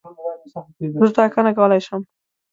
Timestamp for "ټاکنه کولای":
1.17-1.81